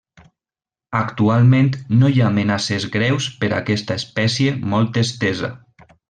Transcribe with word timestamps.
Actualment 0.99 1.67
no 1.99 2.09
hi 2.15 2.23
ha 2.23 2.29
amenaces 2.31 2.87
greus 2.97 3.27
per 3.43 3.49
aquesta 3.61 3.99
espècie 4.03 4.55
molt 4.77 4.99
estesa. 5.07 5.51